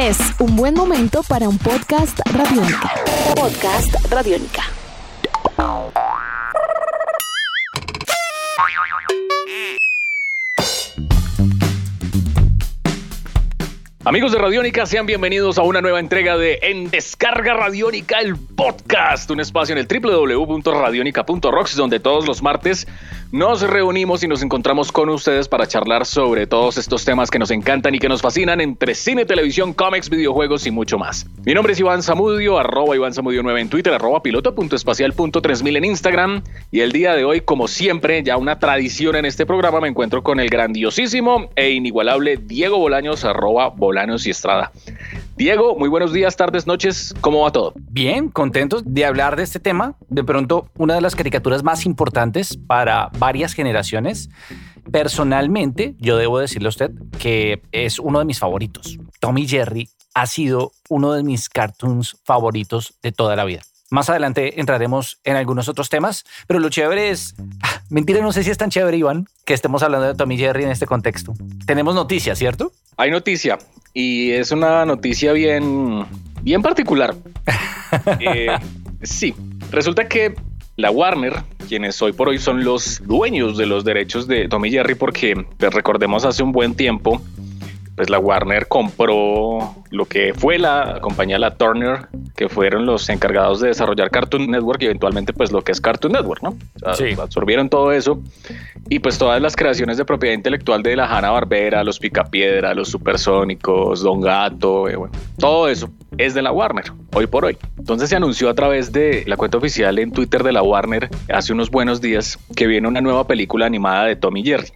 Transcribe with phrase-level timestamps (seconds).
[0.00, 2.90] Es un buen momento para un podcast radiónica.
[3.36, 4.62] Podcast radiónica.
[14.02, 19.30] Amigos de Radiónica, sean bienvenidos a una nueva entrega de En Descarga Radiónica, el podcast,
[19.30, 22.88] un espacio en el www.radionica.rocks, donde todos los martes
[23.32, 27.52] nos reunimos y nos encontramos con ustedes para charlar sobre todos estos temas que nos
[27.52, 31.26] encantan y que nos fascinan entre cine, televisión, cómics, videojuegos y mucho más.
[31.44, 36.42] Mi nombre es Iván Zamudio, arroba Iván Zamudio 9 en Twitter, arroba piloto.espacial.3000 en Instagram.
[36.72, 40.22] Y el día de hoy, como siempre, ya una tradición en este programa, me encuentro
[40.22, 44.72] con el grandiosísimo e inigualable Diego Bolaños, arroba Bolaños y Estrada.
[45.40, 47.14] Diego, muy buenos días, tardes, noches.
[47.22, 47.72] ¿Cómo va todo?
[47.74, 49.96] Bien, contentos de hablar de este tema.
[50.10, 54.28] De pronto, una de las caricaturas más importantes para varias generaciones.
[54.92, 58.98] Personalmente, yo debo decirle a usted que es uno de mis favoritos.
[59.18, 63.62] Tommy Jerry ha sido uno de mis cartoons favoritos de toda la vida.
[63.90, 67.34] Más adelante entraremos en algunos otros temas, pero lo chévere es...
[67.62, 70.62] Ah, mentira, no sé si es tan chévere, Iván, que estemos hablando de Tommy Jerry
[70.62, 71.34] en este contexto.
[71.66, 72.72] Tenemos noticias, ¿cierto?
[72.96, 73.58] Hay noticia
[73.92, 76.06] y es una noticia bien,
[76.42, 77.14] bien particular.
[78.20, 78.46] Eh,
[79.02, 79.34] sí,
[79.72, 80.36] resulta que
[80.76, 84.94] la Warner, quienes hoy por hoy son los dueños de los derechos de Tommy Jerry,
[84.94, 87.20] porque pues, recordemos hace un buen tiempo,
[88.00, 93.60] pues la Warner compró lo que fue la compañía La Turner, que fueron los encargados
[93.60, 96.56] de desarrollar Cartoon Network y eventualmente pues lo que es Cartoon Network, ¿no?
[96.94, 97.14] sí.
[97.20, 98.22] Absorbieron todo eso
[98.88, 102.88] y pues todas las creaciones de propiedad intelectual de la Hanna Barbera, los Picapiedra, los
[102.88, 107.58] Supersónicos, Don Gato, eh, bueno, todo eso es de la Warner, hoy por hoy.
[107.76, 111.52] Entonces se anunció a través de la cuenta oficial en Twitter de la Warner hace
[111.52, 114.68] unos buenos días que viene una nueva película animada de Tommy Jerry.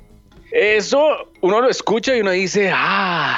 [0.55, 3.37] Eso uno lo escucha y uno dice, ah,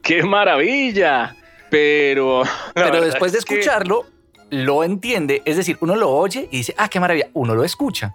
[0.00, 1.36] qué maravilla.
[1.68, 2.42] Pero...
[2.74, 4.06] Pero después de escucharlo,
[4.48, 5.42] lo entiende.
[5.44, 7.28] Es decir, uno lo oye y dice, ah, qué maravilla.
[7.34, 8.14] Uno lo escucha.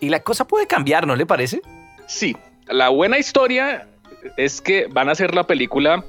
[0.00, 1.62] Y la cosa puede cambiar, ¿no le parece?
[2.06, 2.36] Sí.
[2.66, 3.88] La buena historia
[4.36, 6.04] es que van a hacer la película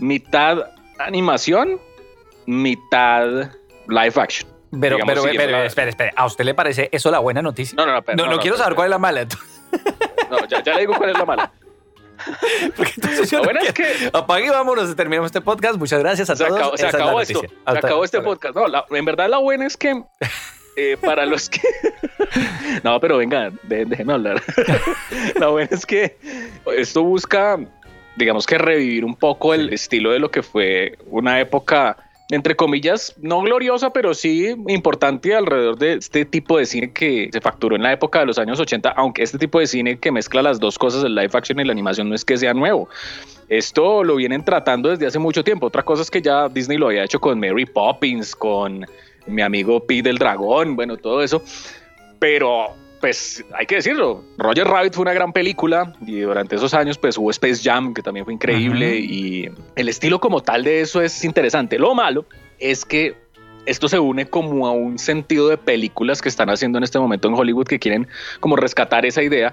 [0.00, 0.64] mitad
[0.98, 1.80] animación,
[2.46, 3.52] mitad
[3.86, 4.50] live action.
[4.80, 6.12] Pero, pero, pero, espere, espere.
[6.16, 7.76] ¿A usted le parece eso la buena noticia?
[7.76, 8.02] No, no, no.
[8.16, 9.24] no, no, quiero saber cuál es la mala.
[9.24, 9.28] No,
[10.52, 11.52] ya, ya le digo cuál es la mala.
[12.76, 15.76] Porque entonces yo bueno, es que apague y vámonos, terminamos este podcast.
[15.76, 16.58] Muchas gracias a se todos.
[16.58, 17.40] Acabó, se acabó esto.
[17.40, 18.54] Se acabó este podcast.
[18.54, 20.02] No, la, en verdad la buena es que
[20.76, 21.60] eh, para los que
[22.84, 24.42] no, pero venga, déjenme hablar.
[25.38, 26.16] la buena es que
[26.76, 27.58] esto busca,
[28.16, 31.96] digamos que revivir un poco el estilo de lo que fue una época
[32.32, 37.42] entre comillas, no gloriosa, pero sí importante alrededor de este tipo de cine que se
[37.42, 40.40] facturó en la época de los años 80, aunque este tipo de cine que mezcla
[40.40, 42.88] las dos cosas, el live action y la animación, no es que sea nuevo.
[43.50, 45.66] Esto lo vienen tratando desde hace mucho tiempo.
[45.66, 48.86] Otra cosa es que ya Disney lo había hecho con Mary Poppins, con
[49.26, 51.42] mi amigo Pete del Dragón, bueno, todo eso.
[52.18, 52.70] Pero
[53.02, 57.18] pues hay que decirlo, Roger Rabbit fue una gran película y durante esos años pues
[57.18, 61.24] hubo Space Jam que también fue increíble y el estilo como tal de eso es
[61.24, 61.80] interesante.
[61.80, 62.26] Lo malo
[62.60, 63.16] es que
[63.66, 67.26] esto se une como a un sentido de películas que están haciendo en este momento
[67.26, 68.06] en Hollywood que quieren
[68.38, 69.52] como rescatar esa idea,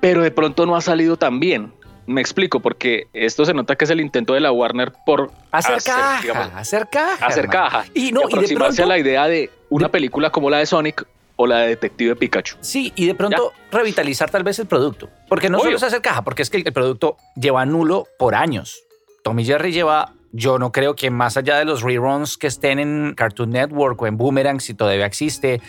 [0.00, 1.74] pero de pronto no ha salido tan bien.
[2.06, 5.82] Me explico, porque esto se nota que es el intento de la Warner por hacer,
[5.84, 10.48] caja, hacer caja, hacer caja y no aproximarse a la idea de una película como
[10.48, 11.06] la de Sonic
[11.38, 12.56] o la de Detective Pikachu.
[12.60, 15.08] Sí, y de pronto revitalizar tal vez el producto.
[15.28, 18.82] Porque no solo es hacer caja, porque es que el producto lleva nulo por años.
[19.22, 23.14] Tommy Jerry lleva, yo no creo que más allá de los reruns que estén en
[23.14, 25.62] Cartoon Network o en Boomerang, si todavía existe,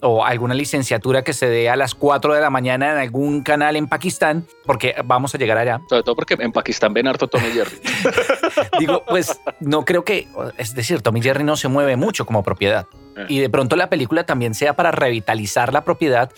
[0.00, 3.76] o alguna licenciatura que se dé a las 4 de la mañana en algún canal
[3.76, 5.80] en Pakistán, porque vamos a llegar allá.
[5.88, 7.80] Sobre todo porque en Pakistán ven harto Tommy Jerry.
[8.78, 12.86] Digo, pues no creo que, es decir, Tommy Jerry no se mueve mucho como propiedad.
[13.16, 13.26] Eh.
[13.30, 16.30] y de pronto la película también sea para revitalizar la propiedad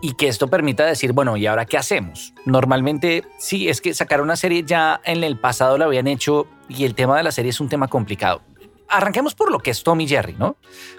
[0.00, 2.34] y que esto permita decir, bueno, ¿y ahora qué hacemos?
[2.44, 6.84] Normalmente sí, es que sacar una serie ya en el pasado la habían hecho y
[6.84, 8.42] el tema de la serie es un tema complicado.
[8.88, 10.56] Arranquemos por lo que es Tommy Jerry, ¿no?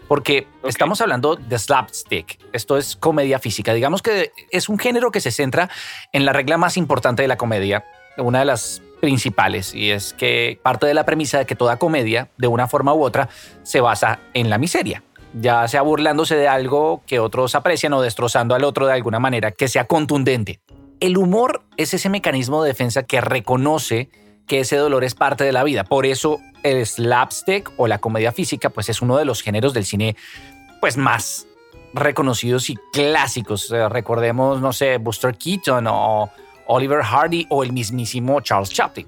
[0.07, 2.39] Porque estamos hablando de slapstick.
[2.51, 3.73] Esto es comedia física.
[3.73, 5.69] Digamos que es un género que se centra
[6.11, 7.85] en la regla más importante de la comedia,
[8.17, 12.29] una de las principales y es que parte de la premisa de que toda comedia,
[12.37, 13.29] de una forma u otra,
[13.63, 15.03] se basa en la miseria,
[15.33, 19.51] ya sea burlándose de algo que otros aprecian o destrozando al otro de alguna manera
[19.51, 20.59] que sea contundente.
[20.99, 24.09] El humor es ese mecanismo de defensa que reconoce
[24.47, 25.83] que ese dolor es parte de la vida.
[25.83, 29.85] Por eso el slapstick o la comedia física pues es uno de los géneros del
[29.85, 30.15] cine
[30.81, 31.47] pues más
[31.93, 33.69] reconocidos y clásicos.
[33.69, 36.29] recordemos, no sé, Buster Keaton o
[36.67, 39.07] Oliver Hardy o el mismísimo Charles Chaplin.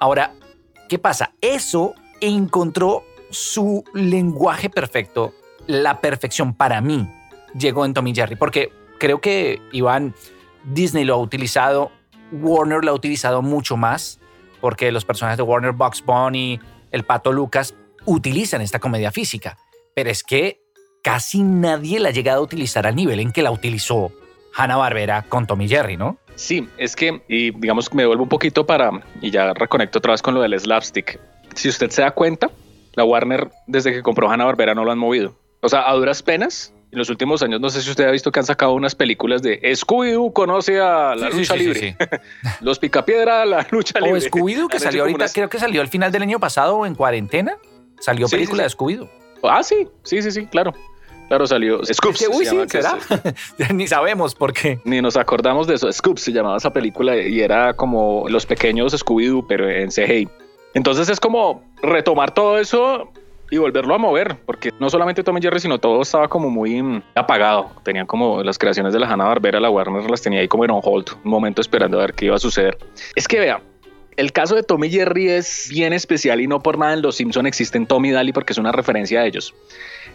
[0.00, 0.32] Ahora,
[0.88, 1.32] ¿Qué pasa?
[1.40, 5.34] Eso encontró su lenguaje perfecto,
[5.66, 7.08] la perfección para mí
[7.58, 10.14] llegó en Tommy Jerry, porque creo que Iván
[10.64, 11.90] Disney lo ha utilizado,
[12.32, 14.20] Warner lo ha utilizado mucho más,
[14.64, 16.58] porque los personajes de Warner, Bugs Bunny,
[16.90, 17.74] el Pato Lucas
[18.06, 19.58] utilizan esta comedia física,
[19.94, 20.62] pero es que
[21.02, 24.10] casi nadie la ha llegado a utilizar al nivel en que la utilizó
[24.54, 26.16] Hanna Barbera con Tommy Jerry, ¿no?
[26.34, 28.90] Sí, es que, y digamos me vuelvo un poquito para,
[29.20, 31.20] y ya reconecto otra vez con lo del slapstick.
[31.54, 32.50] Si usted se da cuenta,
[32.94, 35.34] la Warner, desde que compró Hanna Barbera, no lo han movido.
[35.60, 38.30] O sea, a duras penas, en los últimos años, no sé si usted ha visto
[38.30, 41.96] que han sacado unas películas de Scooby-Doo conoce a la lucha libre.
[42.60, 44.18] los Picapiedra, la lucha libre.
[44.18, 47.56] O Scooby-Doo, que salió ahorita, creo que salió al final del año pasado en cuarentena.
[47.98, 49.10] Salió película de Scooby-Doo.
[49.42, 50.72] Ah, sí, sí, sí, sí, claro.
[51.28, 52.28] Claro, salió Scoops.
[52.32, 52.98] Uy, sí, ¿será?
[53.74, 54.78] Ni sabemos por qué.
[54.84, 55.90] Ni nos acordamos de eso.
[55.90, 60.28] Scoops se llamaba esa película y era como los pequeños Scooby-Doo, pero en CGI.
[60.74, 63.10] Entonces es como retomar todo eso
[63.54, 66.82] y volverlo a mover, porque no solamente Tom y Jerry, sino todo estaba como muy
[66.82, 67.70] mm, apagado.
[67.84, 70.72] Tenían como las creaciones de la Hanna Barbera, la Warner las tenía ahí como en
[70.72, 72.76] on hold, un momento esperando a ver qué iba a suceder.
[73.14, 73.62] Es que vea,
[74.16, 77.46] el caso de Tommy Jerry es bien especial y no por nada en Los Simpson
[77.46, 79.54] existen Tommy Daly porque es una referencia a ellos.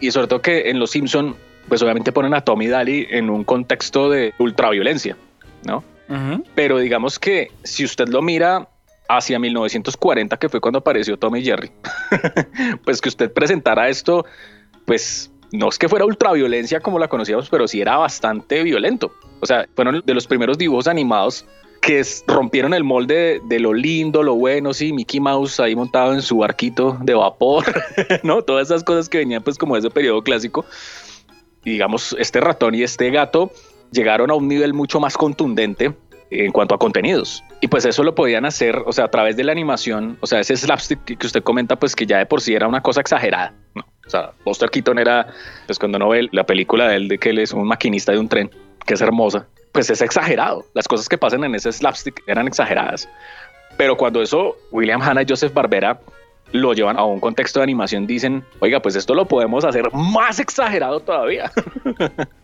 [0.00, 1.34] Y sobre todo que en Los Simpson,
[1.68, 5.16] pues obviamente ponen a Tommy Daly en un contexto de ultraviolencia,
[5.64, 5.82] ¿no?
[6.56, 8.68] Pero digamos que si usted lo mira
[9.10, 11.70] hacia 1940, que fue cuando apareció Tommy Jerry,
[12.84, 14.24] pues que usted presentara esto,
[14.84, 19.12] pues no es que fuera ultraviolencia como la conocíamos, pero sí era bastante violento.
[19.40, 21.44] O sea, fueron de los primeros dibujos animados
[21.80, 26.22] que rompieron el molde de, lo lindo, lo bueno, sí, Mickey Mouse ahí montado en
[26.22, 27.64] su barquito de vapor,
[28.22, 28.42] ¿no?
[28.42, 30.64] Todas esas cosas que venían pues como de ese periodo clásico.
[31.64, 33.50] Y digamos, este ratón y este gato
[33.90, 35.94] llegaron a un nivel mucho más contundente
[36.30, 37.44] en cuanto a contenidos.
[37.60, 40.40] Y pues eso lo podían hacer, o sea, a través de la animación, o sea,
[40.40, 43.54] ese slapstick que usted comenta, pues que ya de por sí era una cosa exagerada,
[43.74, 43.84] ¿no?
[44.06, 45.28] O sea, Buster Keaton era,
[45.66, 48.18] pues cuando uno ve la película de él, de que él es un maquinista de
[48.18, 48.50] un tren,
[48.84, 50.64] que es hermosa, pues es exagerado.
[50.74, 53.08] Las cosas que pasan en ese slapstick eran exageradas.
[53.76, 56.00] Pero cuando eso William Hanna y Joseph Barbera
[56.52, 60.38] lo llevan a un contexto de animación, dicen, oiga, pues esto lo podemos hacer más
[60.40, 61.50] exagerado todavía.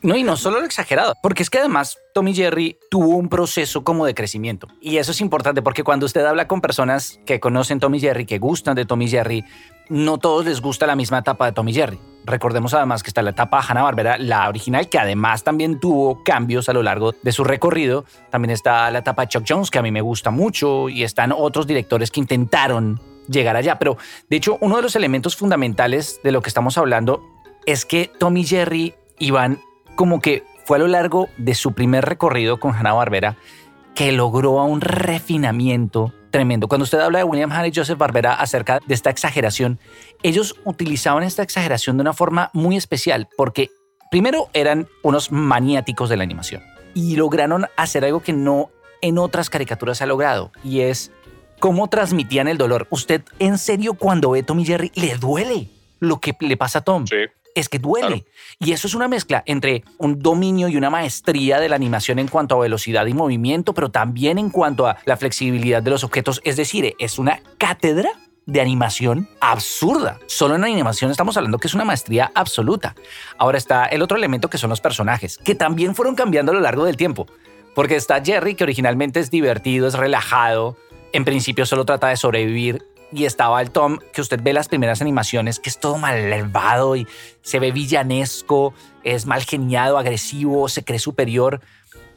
[0.02, 3.82] No, y no solo lo exagerado, porque es que además Tommy Jerry tuvo un proceso
[3.82, 4.68] como de crecimiento.
[4.80, 8.38] Y eso es importante porque cuando usted habla con personas que conocen Tommy Jerry, que
[8.38, 9.44] gustan de Tommy Jerry,
[9.88, 11.98] no todos les gusta la misma etapa de Tommy Jerry.
[12.24, 16.72] Recordemos además que está la etapa Hanna-Barbera, la original, que además también tuvo cambios a
[16.72, 18.04] lo largo de su recorrido.
[18.30, 21.66] También está la etapa Chuck Jones, que a mí me gusta mucho, y están otros
[21.66, 23.78] directores que intentaron llegar allá.
[23.78, 23.96] Pero
[24.28, 27.22] de hecho, uno de los elementos fundamentales de lo que estamos hablando
[27.66, 29.60] es que Tommy Jerry iban
[29.96, 33.36] como que fue a lo largo de su primer recorrido con Hanna-Barbera
[33.94, 36.68] que logró un refinamiento tremendo.
[36.68, 39.78] Cuando usted habla de William Hanna y Joseph Barbera acerca de esta exageración,
[40.22, 43.70] ellos utilizaban esta exageración de una forma muy especial porque
[44.10, 46.62] primero eran unos maniáticos de la animación
[46.94, 48.70] y lograron hacer algo que no
[49.00, 51.10] en otras caricaturas ha logrado y es
[51.58, 52.86] cómo transmitían el dolor.
[52.90, 55.68] Usted en serio cuando ve Tom y Jerry le duele
[56.00, 57.06] lo que le pasa a Tom.
[57.06, 57.16] Sí
[57.56, 58.26] es que duele.
[58.60, 62.28] Y eso es una mezcla entre un dominio y una maestría de la animación en
[62.28, 66.42] cuanto a velocidad y movimiento, pero también en cuanto a la flexibilidad de los objetos.
[66.44, 68.10] Es decir, es una cátedra
[68.44, 70.20] de animación absurda.
[70.26, 72.94] Solo en animación estamos hablando que es una maestría absoluta.
[73.38, 76.60] Ahora está el otro elemento que son los personajes, que también fueron cambiando a lo
[76.60, 77.26] largo del tiempo.
[77.74, 80.76] Porque está Jerry, que originalmente es divertido, es relajado,
[81.12, 85.00] en principio solo trata de sobrevivir y estaba el Tom, que usted ve las primeras
[85.00, 87.06] animaciones, que es todo malvado y
[87.42, 91.60] se ve villanesco, es mal geniado, agresivo, se cree superior.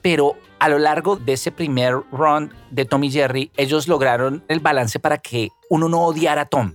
[0.02, 4.60] Pero a lo largo de ese primer run de Tom y Jerry, ellos lograron el
[4.60, 6.74] balance para que uno no odiara a Tom,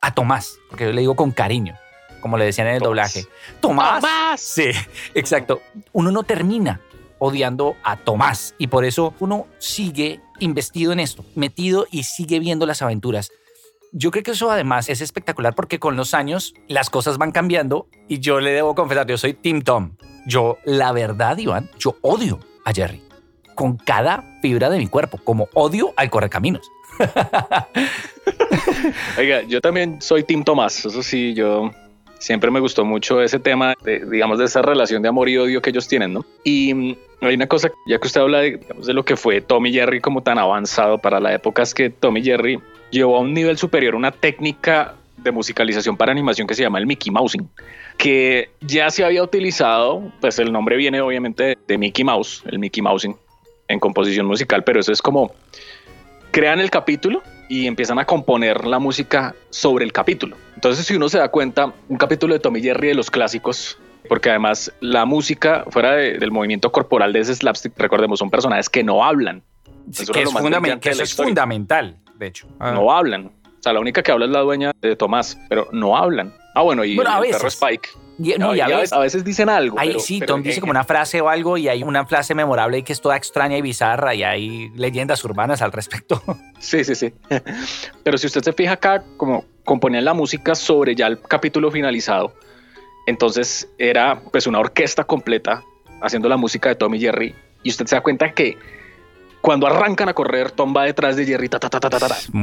[0.00, 1.76] a Tomás, porque yo le digo con cariño,
[2.20, 3.26] como le decían en el doblaje.
[3.60, 4.00] Tomás.
[4.00, 4.40] Tomás.
[4.40, 4.70] Sí,
[5.14, 5.62] exacto.
[5.92, 6.80] Uno no termina
[7.18, 12.66] odiando a Tomás y por eso uno sigue investido en esto, metido y sigue viendo
[12.66, 13.30] las aventuras
[13.98, 17.88] yo creo que eso además es espectacular porque con los años las cosas van cambiando
[18.08, 19.96] y yo le debo confesar, yo soy Tim Tom.
[20.26, 23.02] Yo, la verdad, Iván, yo odio a Jerry
[23.54, 26.70] con cada fibra de mi cuerpo, como odio al correcaminos.
[29.18, 31.70] Oiga, yo también soy Tim Tomás, eso sí, yo
[32.18, 35.70] siempre me gustó mucho ese tema, digamos, de esa relación de amor y odio que
[35.70, 36.24] ellos tienen, ¿no?
[36.44, 39.72] Y mm, hay una cosa, ya que usted habla de, de lo que fue Tommy
[39.72, 42.58] Jerry como tan avanzado para la época, es que Tommy Jerry
[42.90, 46.86] llevó a un nivel superior una técnica de musicalización para animación que se llama el
[46.86, 47.48] Mickey Mousing,
[47.96, 52.82] que ya se había utilizado, pues el nombre viene obviamente de Mickey Mouse, el Mickey
[52.82, 53.16] Mousing
[53.68, 55.32] en composición musical, pero eso es como
[56.30, 60.36] crean el capítulo y empiezan a componer la música sobre el capítulo.
[60.54, 64.30] Entonces, si uno se da cuenta, un capítulo de Tommy Jerry de los clásicos, porque
[64.30, 69.04] además la música fuera del movimiento corporal de ese slapstick, recordemos, son personajes que no
[69.04, 69.42] hablan.
[69.92, 72.48] Eso, que es, eso es fundamental, de hecho.
[72.58, 72.72] Ah.
[72.72, 73.26] No hablan.
[73.26, 76.34] O sea, la única que habla es la dueña de Tomás, pero no hablan.
[76.54, 77.90] Ah, bueno, y el perro Spike.
[78.92, 79.78] A, veces, dicen algo.
[79.78, 82.82] Ahí sí, Tom dice como una frase o algo y hay una frase memorable y
[82.82, 86.22] que es toda extraña y bizarra y hay leyendas urbanas al respecto.
[86.58, 87.12] Sí, sí, sí.
[88.02, 92.32] Pero si usted se fija acá, como componían la música sobre ya el capítulo finalizado,
[93.06, 95.62] entonces era pues una orquesta completa
[96.00, 98.56] haciendo la música de Tommy Jerry y usted se da cuenta que
[99.46, 101.48] cuando arrancan a correr, Tom va detrás de Jerry,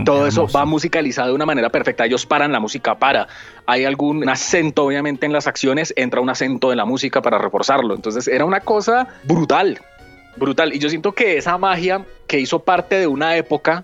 [0.05, 2.05] todo eso va musicalizado de una manera perfecta.
[2.05, 3.27] Ellos paran, la música para.
[3.65, 7.93] Hay algún acento, obviamente, en las acciones, entra un acento de la música para reforzarlo.
[7.93, 9.81] Entonces era una cosa brutal,
[10.37, 10.73] brutal.
[10.73, 13.83] Y yo siento que esa magia que hizo parte de una época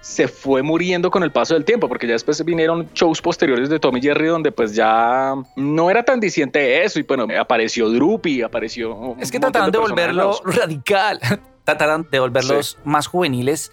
[0.00, 3.78] se fue muriendo con el paso del tiempo, porque ya después vinieron shows posteriores de
[3.78, 9.14] Tommy Jerry donde pues ya no era tan diciente eso y bueno, apareció Droopy, apareció...
[9.20, 11.20] Es que trataron de volverlo radical
[11.66, 13.72] trataron de volverlos más juveniles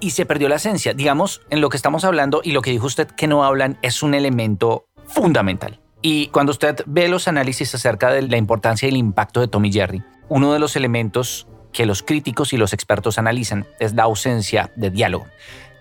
[0.00, 0.94] y se perdió la esencia.
[0.94, 4.02] Digamos, en lo que estamos hablando y lo que dijo usted que no hablan es
[4.02, 5.80] un elemento fundamental.
[6.02, 9.72] Y cuando usted ve los análisis acerca de la importancia y el impacto de Tommy
[9.72, 14.72] Jerry, uno de los elementos que los críticos y los expertos analizan es la ausencia
[14.76, 15.26] de diálogo,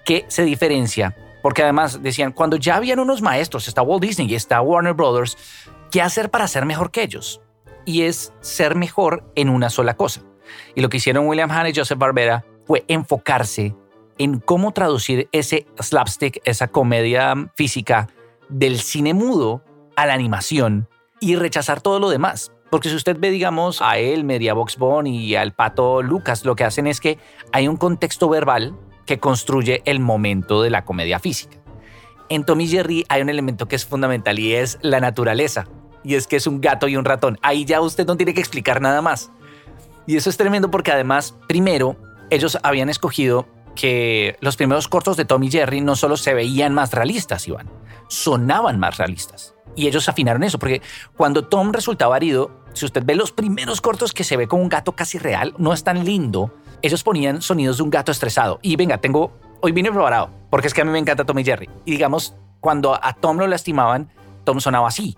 [0.04, 4.34] que se diferencia porque además decían, cuando ya habían unos maestros, está Walt Disney y
[4.34, 5.38] está Warner Brothers,
[5.92, 7.40] ¿qué hacer para ser mejor que ellos?
[7.86, 10.24] Y es ser mejor en una sola cosa.
[10.76, 13.76] Y lo que hicieron William Hahn y Joseph Barbera fue enfocarse
[14.18, 18.08] en cómo traducir ese slapstick, esa comedia física
[18.50, 19.64] del cine mudo
[19.96, 20.88] a la animación
[21.20, 22.52] y rechazar todo lo demás.
[22.70, 26.56] Porque si usted ve, digamos, a él, Media Box Bone y al pato Lucas, lo
[26.56, 27.20] que hacen es que
[27.52, 28.76] hay un contexto verbal
[29.06, 31.58] que construye el momento de la comedia física.
[32.28, 35.68] En Tommy Jerry hay un elemento que es fundamental y es la naturaleza.
[36.04, 37.38] Y es que es un gato y un ratón.
[37.42, 39.32] Ahí ya usted no tiene que explicar nada más.
[40.08, 41.98] Y eso es tremendo porque además, primero,
[42.30, 46.74] ellos habían escogido que los primeros cortos de Tom y Jerry no solo se veían
[46.74, 47.70] más realistas, Iván,
[48.08, 49.54] sonaban más realistas.
[49.76, 50.82] Y ellos afinaron eso, porque
[51.18, 54.70] cuando Tom resultaba herido, si usted ve los primeros cortos que se ve con un
[54.70, 58.60] gato casi real, no es tan lindo, ellos ponían sonidos de un gato estresado.
[58.62, 61.44] Y venga, tengo, hoy vine preparado, porque es que a mí me encanta Tom y
[61.44, 61.70] Jerry.
[61.84, 64.10] Y digamos, cuando a Tom lo lastimaban,
[64.46, 65.18] Tom sonaba así.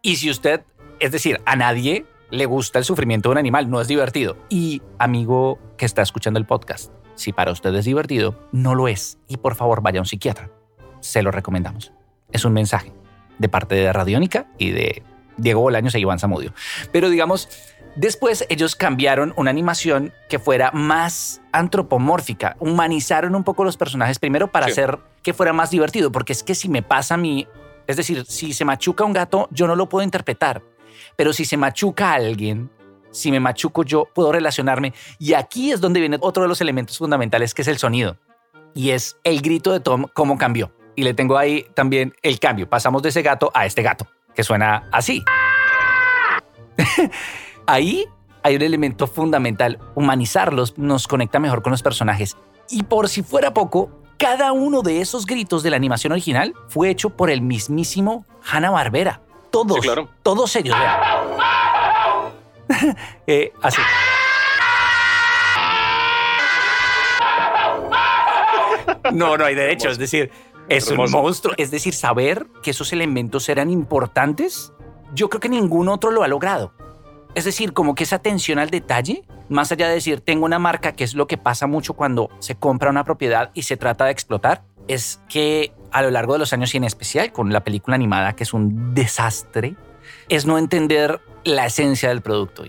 [0.00, 0.64] Y si usted
[1.00, 4.36] es decir, a nadie le gusta el sufrimiento de un animal, no es divertido.
[4.48, 9.18] Y amigo que está escuchando el podcast, si para usted es divertido, no lo es.
[9.28, 10.50] Y por favor vaya a un psiquiatra.
[11.00, 11.92] Se lo recomendamos.
[12.32, 12.92] Es un mensaje
[13.38, 15.02] de parte de Radiónica y de
[15.36, 16.52] Diego Bolaños e Iván Zamudio.
[16.92, 17.48] Pero digamos,
[17.96, 24.50] después ellos cambiaron una animación que fuera más antropomórfica, humanizaron un poco los personajes primero
[24.50, 27.46] para hacer que fuera más divertido, porque es que si me pasa a mí,
[27.86, 30.62] es decir, si se machuca un gato, yo no lo puedo interpretar
[31.16, 32.70] pero si se machuca a alguien,
[33.10, 34.92] si me machuco yo, puedo relacionarme.
[35.18, 38.16] Y aquí es donde viene otro de los elementos fundamentales, que es el sonido.
[38.74, 40.72] Y es el grito de Tom, cómo cambió.
[40.94, 42.68] Y le tengo ahí también el cambio.
[42.68, 45.24] Pasamos de ese gato a este gato, que suena así.
[47.66, 48.04] ahí
[48.42, 49.78] hay un elemento fundamental.
[49.94, 52.36] Humanizarlos nos conecta mejor con los personajes.
[52.70, 56.90] Y por si fuera poco, cada uno de esos gritos de la animación original fue
[56.90, 59.22] hecho por el mismísimo Hanna Barbera.
[59.50, 59.78] Todos,
[60.22, 60.76] todos ellos.
[63.26, 63.80] eh, así.
[69.12, 69.88] No, no hay derecho.
[69.88, 70.30] Es decir,
[70.68, 71.54] es un monstruo.
[71.56, 74.72] Es decir, saber que esos elementos eran importantes,
[75.14, 76.72] yo creo que ningún otro lo ha logrado.
[77.34, 80.92] Es decir, como que esa atención al detalle, más allá de decir, tengo una marca,
[80.92, 84.12] que es lo que pasa mucho cuando se compra una propiedad y se trata de
[84.12, 87.94] explotar, es que a lo largo de los años y en especial con la película
[87.94, 89.74] animada, que es un desastre,
[90.28, 92.64] es no entender la esencia del producto,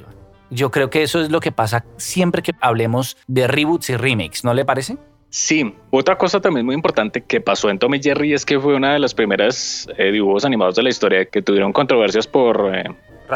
[0.52, 4.44] Yo creo que eso es lo que pasa siempre que hablemos de reboots y remakes,
[4.44, 4.98] ¿no le parece?
[5.30, 8.76] Sí, otra cosa también muy importante que pasó en Tom y Jerry es que fue
[8.76, 12.86] una de las primeras eh, dibujos animados de la historia que tuvieron controversias por, eh,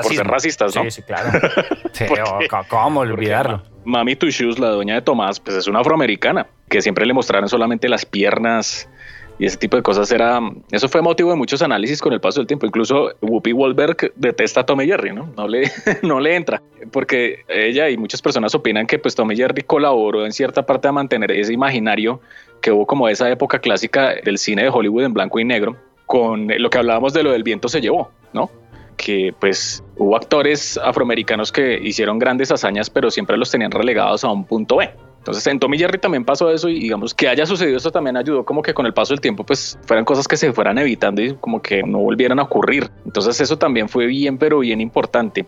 [0.01, 0.83] ser racistas, ¿no?
[0.85, 1.29] Sí, sí, claro.
[2.69, 3.61] ¿Cómo olvidarlo?
[3.85, 7.87] Mami Shoes, la dueña de Tomás, pues es una afroamericana que siempre le mostraron solamente
[7.87, 8.89] las piernas
[9.37, 10.39] y ese tipo de cosas era
[10.71, 12.65] eso fue motivo de muchos análisis con el paso del tiempo.
[12.65, 17.97] Incluso Whoopi Goldberg detesta a Tommy Jerry no le no le entra porque ella y
[17.97, 22.21] muchas personas opinan que pues Tommy Jerry colaboró en cierta parte a mantener ese imaginario
[22.59, 25.77] que hubo como esa época clásica del cine de Hollywood en blanco y negro
[26.07, 28.49] con lo que hablábamos de lo del viento se llevó no
[28.97, 34.31] que pues hubo actores afroamericanos que hicieron grandes hazañas pero siempre los tenían relegados a
[34.31, 34.89] un punto B
[35.23, 38.43] Entonces en Tommy Jerry también pasó eso y digamos que haya sucedido esto también ayudó
[38.43, 41.33] como que con el paso del tiempo pues fueran cosas que se fueran evitando y
[41.35, 42.91] como que no volvieran a ocurrir.
[43.05, 45.45] Entonces eso también fue bien pero bien importante.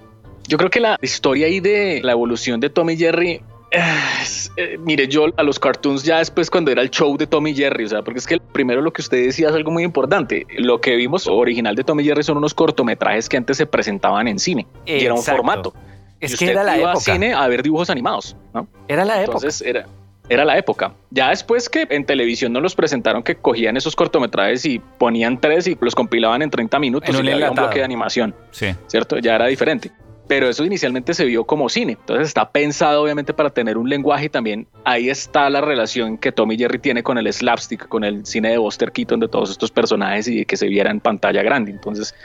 [0.48, 3.42] Yo creo que la historia ahí de la evolución de Tommy Jerry
[3.72, 7.84] eh, mire, yo a los cartoons ya después cuando era el show de Tommy Jerry,
[7.84, 10.48] o sea, porque es que primero lo que usted decía es algo muy importante.
[10.58, 14.40] Lo que vimos original de Tommy Jerry son unos cortometrajes que antes se presentaban en
[14.40, 15.74] cine y era un formato.
[16.20, 17.00] Es que era la época.
[17.00, 18.68] cine a ver dibujos animados, ¿no?
[18.88, 19.38] Era la época.
[19.38, 19.86] Entonces era,
[20.30, 20.94] era la época.
[21.12, 25.68] Ya después que en televisión nos los presentaron que cogían esos cortometrajes y ponían tres
[25.68, 28.34] y los compilaban en 30 minutos en y un bloque de animación.
[28.52, 28.76] Sí.
[28.88, 29.18] ¿Cierto?
[29.20, 29.92] Ya era diferente
[30.28, 31.94] pero eso inicialmente se vio como cine.
[31.94, 36.32] Entonces está pensado obviamente para tener un lenguaje y también ahí está la relación que
[36.32, 39.72] Tommy Jerry tiene con el slapstick, con el cine de Buster Keaton de todos estos
[39.72, 41.72] personajes y que se viera en pantalla grande.
[41.72, 42.16] Entonces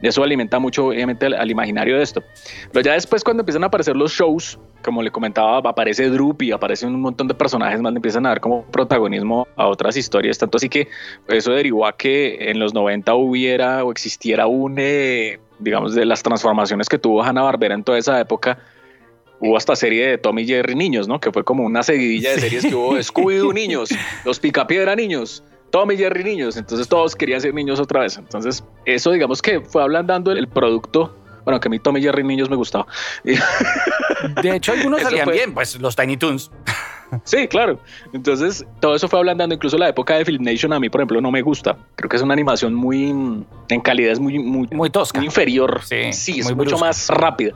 [0.00, 2.22] eso alimenta mucho obviamente al, imaginario de esto.
[2.72, 6.94] Pero ya después cuando empiezan a aparecer los shows, como le comentaba, aparece Droopy, aparecen
[6.94, 10.58] un montón de personajes más, le empiezan a dar como protagonismo a otras historias, tanto
[10.58, 10.88] así que
[11.28, 14.76] eso derivó a que en los 90 hubiera o existiera un...
[14.78, 18.58] Eh, digamos, de las transformaciones que tuvo Hanna Barbera en toda esa época,
[19.40, 21.20] hubo hasta serie de Tommy Jerry Niños, ¿no?
[21.20, 23.90] Que fue como una seguidilla de series que hubo Scooby-Doo Niños,
[24.24, 28.18] Los Picapiedra Niños, Tommy Jerry Niños, entonces todos querían ser niños otra vez.
[28.18, 32.50] Entonces, eso digamos que fue ablandando el producto bueno, que a mí Tommy Jerry Niños
[32.50, 32.86] me gustaba.
[34.42, 36.50] De hecho, algunos salían bien, pues los Tiny Toons.
[37.24, 37.78] Sí, claro.
[38.12, 39.54] Entonces, todo eso fue ablandando.
[39.54, 41.76] Incluso la época de Film Nation a mí, por ejemplo, no me gusta.
[41.94, 45.18] Creo que es una animación muy, en calidad es muy, muy, muy tosca.
[45.18, 45.80] Muy inferior.
[45.84, 47.52] Sí, sí es mucho más rápida.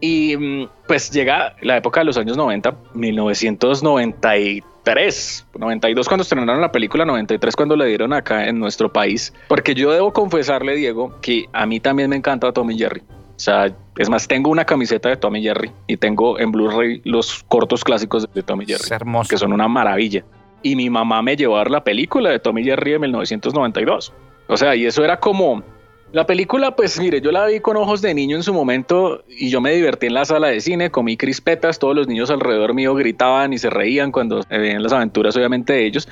[0.00, 6.72] Y mm, pues llega la época de los años 90, 1993, 92 cuando estrenaron la
[6.72, 9.32] película, 93 cuando la dieron acá en nuestro país.
[9.48, 13.00] Porque yo debo confesarle, Diego, que a mí también me encanta Tommy Jerry.
[13.00, 17.42] O sea, es más, tengo una camiseta de Tommy Jerry y tengo en Blu-ray los
[17.44, 18.82] cortos clásicos de Tommy Jerry.
[18.82, 20.24] Es Que son una maravilla.
[20.62, 24.12] Y mi mamá me llevó a ver la película de Tommy Jerry de 1992.
[24.46, 25.62] O sea, y eso era como...
[26.12, 29.48] La película, pues mire, yo la vi con ojos de niño en su momento y
[29.48, 32.94] yo me divertí en la sala de cine, comí crispetas, todos los niños alrededor mío
[32.96, 36.08] gritaban y se reían cuando veían las aventuras obviamente de ellos,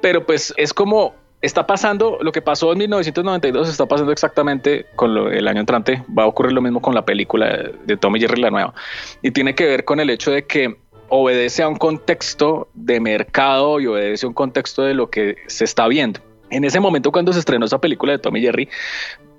[0.00, 5.16] pero pues es como está pasando, lo que pasó en 1992 está pasando exactamente con
[5.32, 8.50] el año entrante, va a ocurrir lo mismo con la película de Tommy Jerry la
[8.50, 8.74] nueva.
[9.22, 10.76] Y tiene que ver con el hecho de que
[11.08, 15.64] obedece a un contexto de mercado y obedece a un contexto de lo que se
[15.64, 16.20] está viendo.
[16.50, 18.68] En ese momento cuando se estrenó esa película de Tommy Jerry,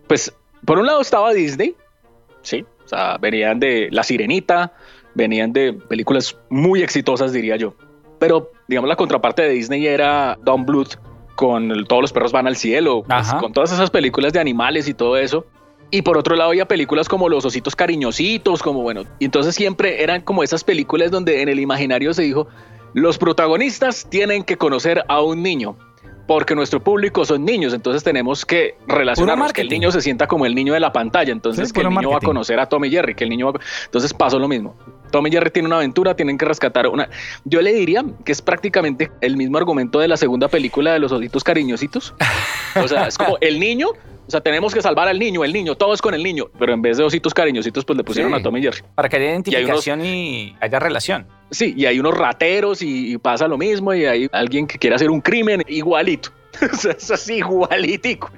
[0.07, 0.33] pues
[0.65, 1.75] por un lado estaba Disney,
[2.41, 4.73] sí, o sea, venían de La Sirenita,
[5.13, 7.73] venían de películas muy exitosas diría yo.
[8.19, 10.95] Pero digamos la contraparte de Disney era Don Bluth,
[11.35, 14.93] con Todos los perros van al cielo, pues, con todas esas películas de animales y
[14.93, 15.45] todo eso.
[15.91, 20.03] Y por otro lado había películas como Los ositos cariñositos, como bueno, y entonces siempre
[20.03, 22.47] eran como esas películas donde en el imaginario se dijo,
[22.93, 25.77] los protagonistas tienen que conocer a un niño,
[26.27, 30.45] porque nuestro público son niños, entonces tenemos que relacionarnos que el niño se sienta como
[30.45, 33.15] el niño de la pantalla, entonces que el niño va a conocer a Tommy Jerry,
[33.15, 34.75] que el niño va Entonces pasó lo mismo.
[35.11, 37.09] Tommy Jerry tiene una aventura, tienen que rescatar una.
[37.45, 41.13] Yo le diría que es prácticamente el mismo argumento de la segunda película de los
[41.13, 42.13] ositos cariñositos.
[42.75, 43.87] O sea, es como el niño,
[44.27, 46.73] o sea, tenemos que salvar al niño, el niño, todo es con el niño, pero
[46.73, 48.81] en vez de ositos cariñositos, pues le pusieron a Tommy Jerry.
[48.93, 51.27] Para que haya identificación y, haya relación.
[51.49, 55.09] Sí, y hay unos rateros y, pasa lo mismo, y hay alguien que quiere hacer
[55.09, 56.31] un crimen igualito.
[56.61, 58.29] es así igualitico.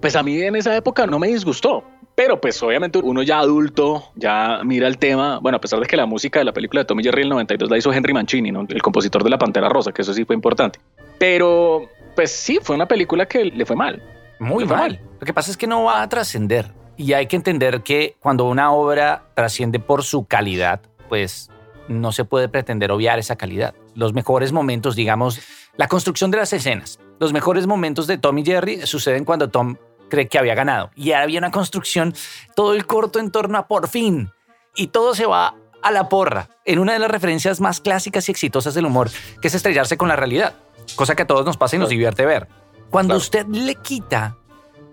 [0.00, 1.84] Pues a mí en esa época no me disgustó.
[2.14, 5.96] Pero pues obviamente uno ya adulto, ya mira el tema, bueno, a pesar de que
[5.96, 8.66] la música de la película de Tommy Jerry el 92 la hizo Henry Mancini, ¿no?
[8.68, 10.78] el compositor de La Pantera Rosa, que eso sí fue importante.
[11.18, 14.02] Pero pues sí, fue una película que le fue mal.
[14.42, 15.00] Muy mal.
[15.22, 16.74] Lo que pasa es que no va a trascender.
[16.96, 21.48] Y hay que entender que cuando una obra trasciende por su calidad, pues
[21.86, 23.72] no se puede pretender obviar esa calidad.
[23.94, 25.38] Los mejores momentos, digamos,
[25.76, 26.98] la construcción de las escenas.
[27.20, 29.76] Los mejores momentos de Tommy Jerry suceden cuando Tom
[30.10, 30.90] cree que había ganado.
[30.96, 32.14] Y había una construcción,
[32.56, 34.32] todo el corto en torno a por fin.
[34.74, 35.54] Y todo se va
[35.84, 39.08] a la porra, en una de las referencias más clásicas y exitosas del humor,
[39.40, 40.54] que es estrellarse con la realidad,
[40.96, 42.48] cosa que a todos nos pasa y nos divierte ver.
[42.90, 44.36] Cuando usted le quita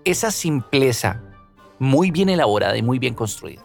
[0.04, 1.20] esa simpleza
[1.78, 3.62] muy bien elaborada y muy bien construida,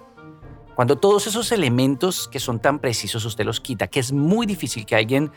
[0.75, 4.85] cuando todos esos elementos que son tan precisos usted los quita, que es muy difícil
[4.85, 5.31] que alguien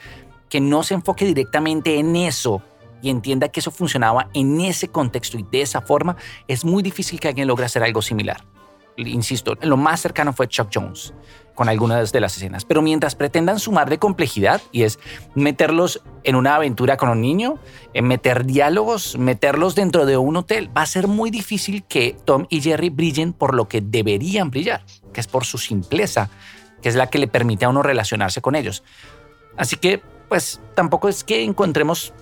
[0.49, 2.63] que no se enfoque directamente en eso
[3.03, 6.17] y entienda que eso funcionaba en ese contexto y de esa forma,
[6.49, 8.45] es muy difícil que alguien logre hacer algo similar.
[8.97, 11.15] Insisto, lo más cercano fue Chuck Jones
[11.59, 15.01] con algunas de las escenas, pero mientras pretendan sumar de complejidad y es
[15.35, 17.59] meterlos en una aventura con un niño,
[17.95, 22.47] en meter diálogos, meterlos dentro de un hotel, va a ser muy difícil que Tom
[22.49, 26.31] y Jerry brillen por lo que deberían brillar, que es por su simpleza,
[26.81, 28.85] que es la que le permite a uno relacionarse con ellos.
[29.57, 32.13] Así que, pues, tampoco es que encontremos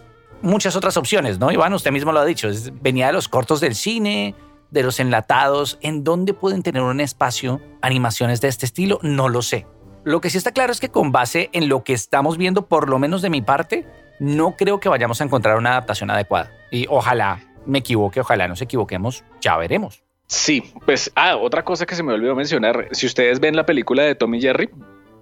[0.41, 1.53] muchas otras opciones, ¿no?
[1.53, 2.49] Iván, usted mismo lo ha dicho,
[2.81, 4.35] venía de los cortos del cine,
[4.71, 8.99] de los enlatados, ¿en dónde pueden tener un espacio animaciones de este estilo?
[9.03, 9.67] No lo sé.
[10.05, 12.89] Lo que sí está claro es que con base en lo que estamos viendo, por
[12.89, 13.87] lo menos de mi parte,
[14.21, 16.53] no creo que vayamos a encontrar una adaptación adecuada.
[16.71, 20.03] Y ojalá me equivoque, ojalá nos equivoquemos, ya veremos.
[20.29, 24.03] Sí, pues, ah, otra cosa que se me olvidó mencionar, si ustedes ven la película
[24.03, 24.71] de Tommy Jerry,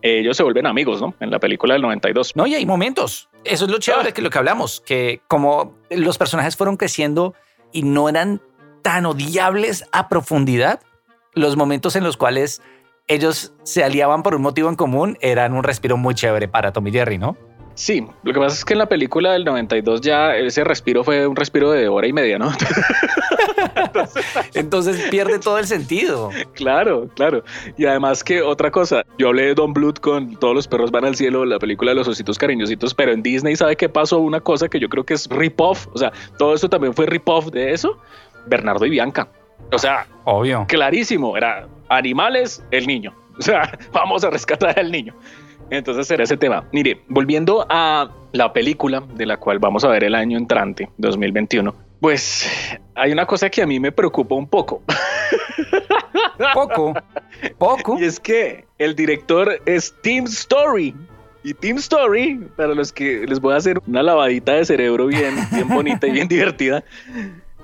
[0.03, 1.15] ellos se vuelven amigos, ¿no?
[1.21, 2.37] En la película del 92.
[2.37, 3.31] No, y hay momentos.
[3.43, 4.13] Eso es lo chévere ah.
[4.13, 7.35] que lo que hablamos, que como los personajes fueron creciendo
[7.73, 8.43] y no eran
[8.85, 10.81] tan odiables a profundidad,
[11.33, 12.61] los momentos en los cuales
[13.09, 16.93] ellos se aliaban por un motivo en común eran un respiro muy chévere para Tommy
[16.93, 17.35] Jerry, ¿no?
[17.77, 21.27] Sí, lo que pasa es que en la película del 92 ya ese respiro fue
[21.27, 22.53] un respiro de hora y media, ¿no?
[24.55, 26.31] Entonces, pierde todo el sentido.
[26.53, 27.43] Claro, claro.
[27.77, 31.05] Y además que otra cosa, yo hablé de Don Bluth con Todos los perros van
[31.05, 34.41] al cielo, la película de los ositos cariñositos, pero en Disney sabe qué pasó una
[34.41, 37.73] cosa que yo creo que es rip-off, o sea, todo esto también fue rip-off de
[37.73, 37.99] eso,
[38.47, 39.29] Bernardo y Bianca.
[39.73, 40.67] O sea, obvio.
[40.69, 43.15] Clarísimo, era animales, el niño.
[43.37, 45.13] O sea, vamos a rescatar al niño.
[45.69, 46.69] Entonces era ese tema.
[46.71, 51.75] Mire, volviendo a la película de la cual vamos a ver el año entrante, 2021,
[52.01, 52.49] pues
[52.95, 54.83] hay una cosa que a mí me preocupa un poco.
[56.53, 56.95] Poco,
[57.59, 57.99] poco.
[57.99, 60.95] Y es que el director es Tim Story.
[61.45, 65.35] Y Team Story, para los que les voy a hacer una lavadita de cerebro bien,
[65.53, 66.83] bien bonita y bien divertida,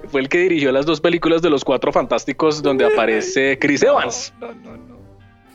[0.08, 4.32] fue el que dirigió las dos películas de los Cuatro Fantásticos donde aparece Chris Evans.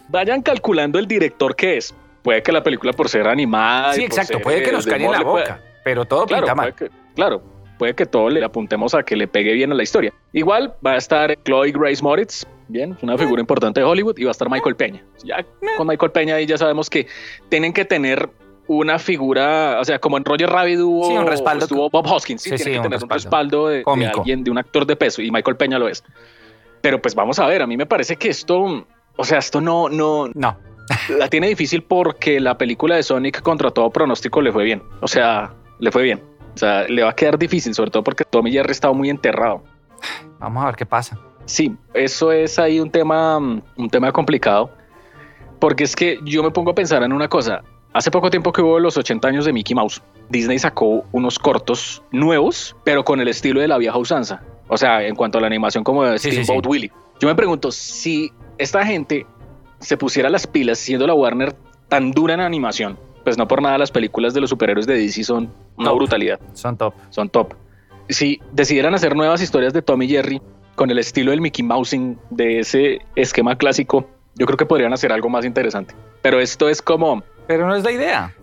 [0.10, 3.94] Vayan calculando el director que es puede que la película por ser animada.
[3.94, 6.74] Sí, exacto, puede que nos caiga en la boca, pero todo claro, pinta mal.
[6.74, 7.44] Puede que, claro,
[7.78, 10.12] puede que todo le apuntemos a que le pegue bien a la historia.
[10.34, 14.32] Igual va a estar Chloe Grace Moritz, bien, una figura importante de Hollywood, y va
[14.32, 15.04] a estar Michael Peña.
[15.24, 15.46] Ya
[15.78, 17.06] con Michael Peña ahí ya sabemos que
[17.50, 18.28] tienen que tener
[18.68, 21.66] una figura, o sea, como en Roger Rabbit hubo, un respaldo.
[21.66, 24.86] estuvo Bob Hoskins, sí, tiene que tener un respaldo, de, de, alguien, de un actor
[24.86, 26.04] de peso, y Michael Peña lo es.
[26.82, 29.90] Pero pues vamos a ver, a mí me parece que esto, o sea, esto no,
[29.90, 30.58] no, no
[31.10, 34.84] la tiene difícil porque la película de Sonic contra todo pronóstico le fue bien.
[35.02, 36.22] O sea, le fue bien.
[36.54, 39.64] O sea, le va a quedar difícil, sobre todo porque Tommy Jerry estaba muy enterrado.
[40.40, 41.20] Vamos a ver qué pasa.
[41.46, 44.72] Sí, eso es ahí un tema, un tema complicado.
[45.60, 47.64] Porque es que yo me pongo a pensar en una cosa.
[47.96, 52.04] Hace poco tiempo que hubo los 80 años de Mickey Mouse, Disney sacó unos cortos
[52.12, 54.44] nuevos, pero con el estilo de la vieja usanza.
[54.68, 56.92] O sea, en cuanto a la animación como de Steamboat Willie.
[57.22, 59.26] Yo me pregunto si esta gente
[59.80, 61.56] se pusiera las pilas siendo la Warner
[61.88, 65.24] tan dura en animación, pues no por nada las películas de los superhéroes de DC
[65.24, 66.42] son una brutalidad.
[66.52, 66.94] Son top.
[67.12, 67.54] Son top.
[68.10, 70.42] Si decidieran hacer nuevas historias de Tommy Jerry
[70.76, 75.14] con el estilo del Mickey Mousing de ese esquema clásico, yo creo que podrían hacer
[75.14, 75.96] algo más interesante.
[76.22, 77.24] Pero esto es como...
[77.48, 78.34] Pero no es la idea.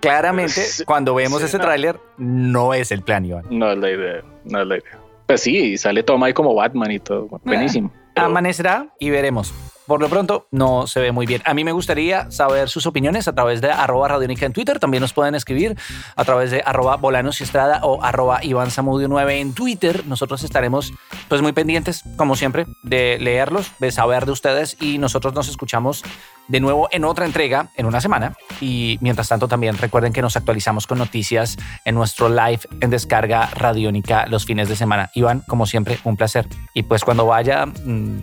[0.00, 3.44] Claramente, cuando vemos ese tráiler, no es el plan, Iván.
[3.50, 4.98] No es la idea, no es la idea.
[5.26, 7.28] Pues sí, sale Tom ahí como Batman y todo.
[7.44, 7.92] Buenísimo.
[8.16, 9.54] Amanecerá y veremos.
[9.90, 11.42] Por lo pronto, no se ve muy bien.
[11.44, 14.78] A mí me gustaría saber sus opiniones a través de arroba en Twitter.
[14.78, 15.76] También nos pueden escribir
[16.14, 20.06] a través de arroba y estrada o arroba Iván Samudio 9 en Twitter.
[20.06, 20.92] Nosotros estaremos
[21.28, 26.04] pues muy pendientes, como siempre, de leerlos, de saber de ustedes y nosotros nos escuchamos
[26.46, 28.36] de nuevo en otra entrega en una semana.
[28.60, 33.50] Y mientras tanto, también recuerden que nos actualizamos con noticias en nuestro live en descarga
[33.56, 35.10] radiónica los fines de semana.
[35.16, 36.46] Iván, como siempre, un placer.
[36.74, 37.66] Y pues cuando vaya...
[37.66, 38.20] Mm,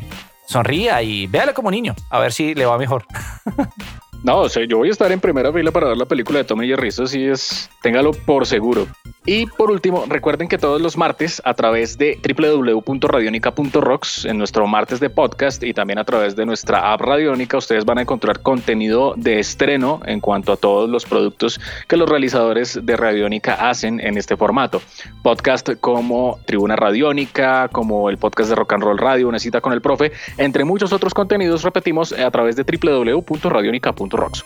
[0.47, 3.05] sonría y véala como niño, a ver si le va mejor.
[4.23, 6.43] No, o sea, yo voy a estar en primera fila para ver la película de
[6.43, 8.87] Tommy Jerry, eso sí es, téngalo por seguro.
[9.29, 15.01] Y por último, recuerden que todos los martes a través de www.radionica.rocks, en nuestro martes
[15.01, 19.15] de podcast y también a través de nuestra app Radionica, ustedes van a encontrar contenido
[19.17, 21.59] de estreno en cuanto a todos los productos
[21.89, 24.81] que los realizadores de Radionica hacen en este formato.
[25.23, 29.73] Podcast como Tribuna Radiónica, como el podcast de Rock and Roll Radio, Una cita con
[29.73, 34.45] el profe, entre muchos otros contenidos, repetimos, a través de www.radionica.rocks.